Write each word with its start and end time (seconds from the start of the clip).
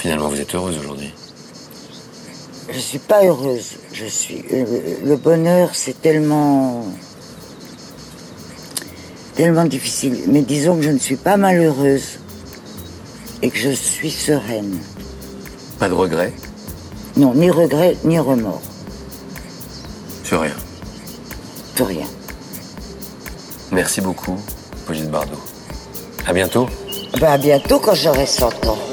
Finalement, 0.00 0.28
vous 0.30 0.40
êtes 0.40 0.54
heureuse 0.54 0.78
aujourd'hui. 0.78 1.12
Je 2.70 2.74
ne 2.76 2.80
suis 2.80 2.98
pas 2.98 3.22
heureuse. 3.22 3.72
Je 3.92 4.06
suis 4.06 4.42
euh, 4.50 4.64
le, 5.04 5.16
bonheur, 5.16 5.74
c'est 5.74 6.00
tellement 6.00 6.86
tellement 9.34 9.66
difficile. 9.66 10.16
Mais 10.28 10.40
disons 10.40 10.76
que 10.76 10.82
je 10.82 10.90
ne 10.90 10.98
suis 10.98 11.16
pas 11.16 11.36
malheureuse 11.36 12.18
et 13.42 13.50
que 13.50 13.58
je 13.58 13.68
suis 13.68 14.10
sereine. 14.10 14.78
Pas 15.78 15.90
de 15.90 15.94
regret 15.94 16.32
Non, 17.18 17.34
ni 17.34 17.50
regret 17.50 17.94
ni 18.02 18.18
remords. 18.18 18.62
Sur 20.24 20.40
rien. 20.40 20.56
Sur 21.76 21.88
rien. 21.88 22.06
Merci 23.70 24.00
beaucoup, 24.00 24.38
Brigitte 24.86 25.10
Bardot. 25.10 25.36
À 26.26 26.32
bientôt. 26.32 26.70
Ben 27.20 27.32
à 27.32 27.36
bientôt 27.36 27.78
quand 27.80 27.94
j'aurai 27.94 28.24
100 28.24 28.66
ans. 28.66 28.89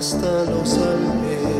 hasta 0.00 0.44
los 0.46 0.78
almenas. 0.78 1.59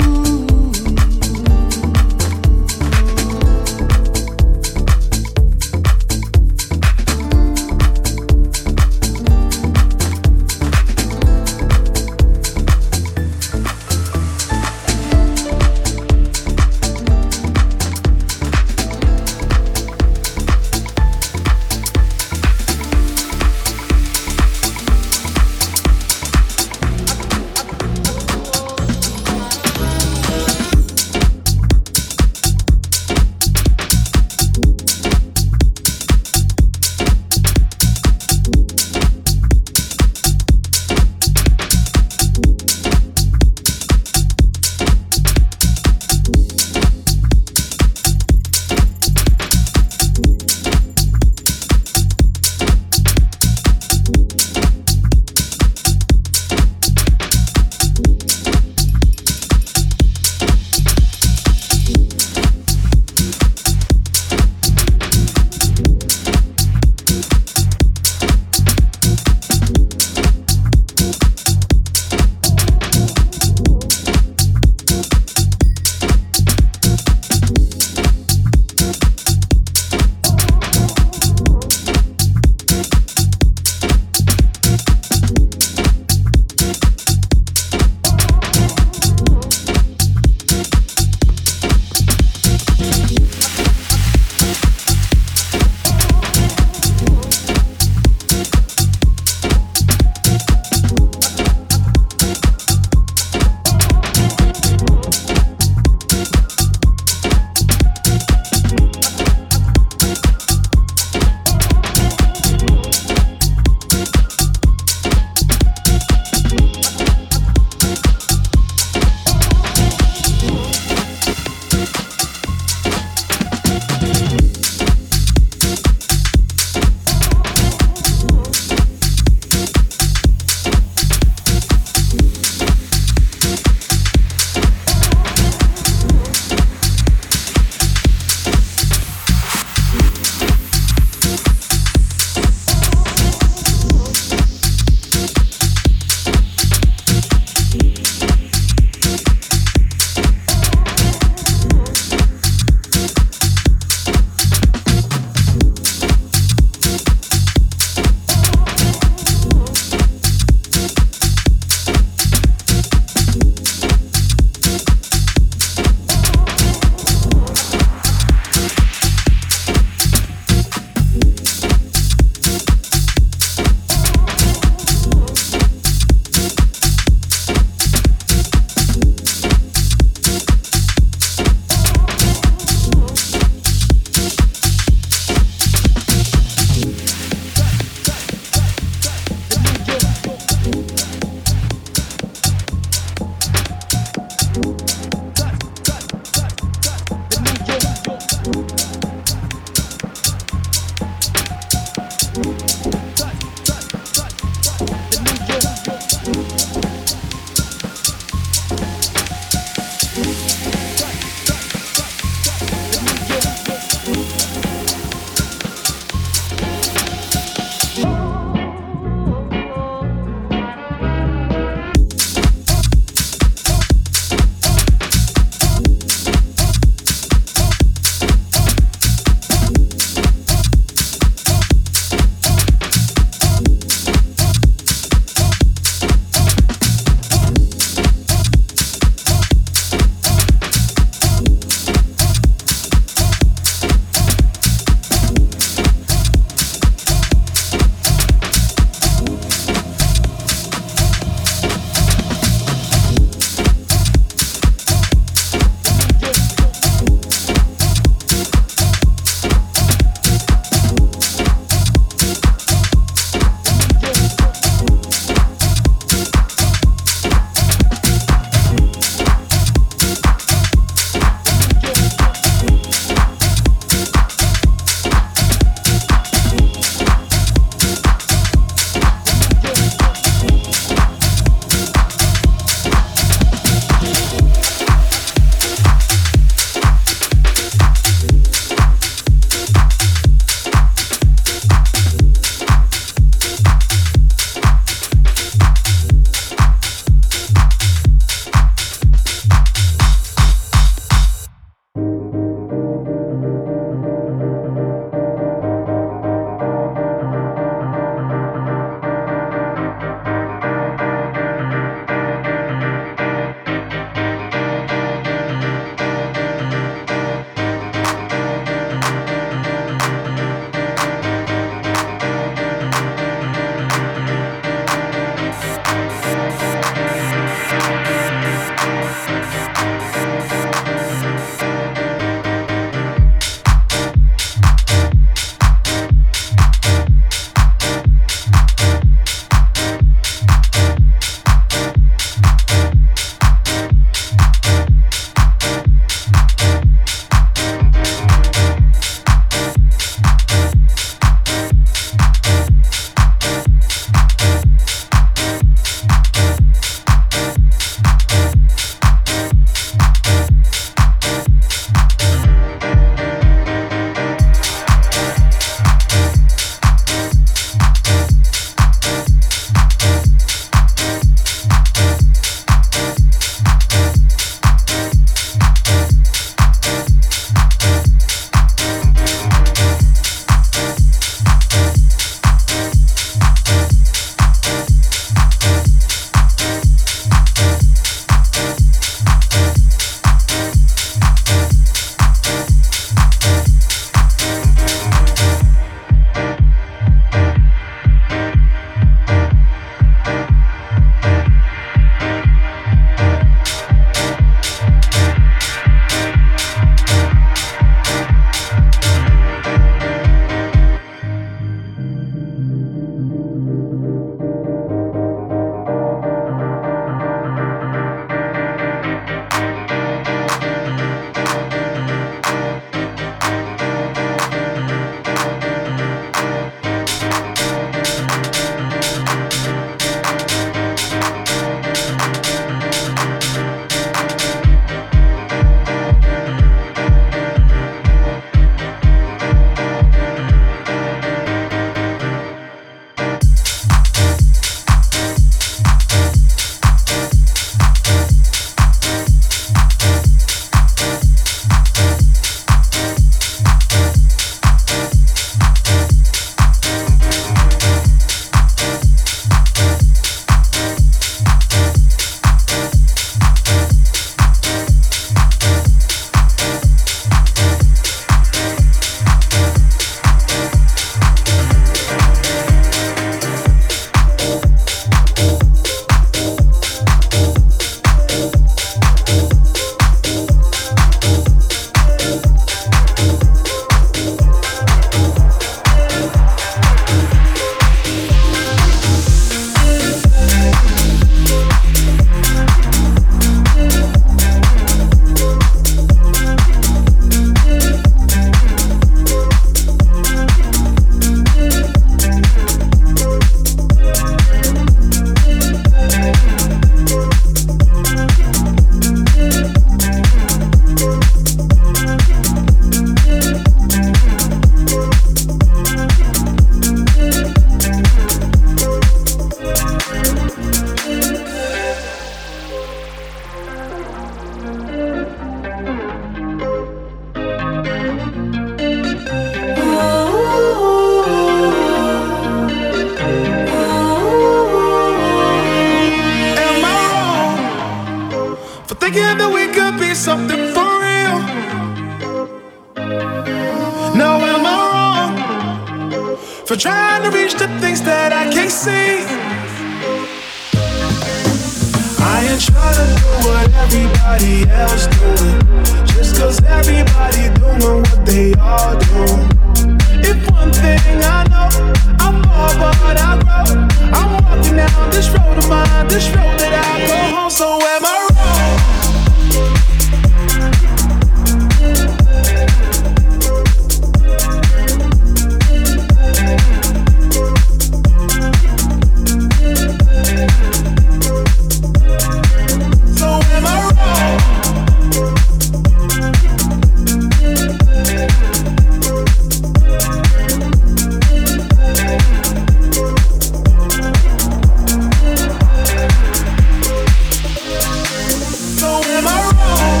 so 598.82 599.00
am 599.16 599.28
I 599.28 599.38
wrong? 599.44 600.00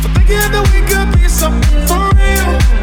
For 0.00 0.08
thinking 0.14 0.50
that 0.54 0.64
we 0.72 0.80
could 0.88 1.08
be 1.20 1.28
something 1.28 1.82
for 1.86 2.00
real. 2.16 2.81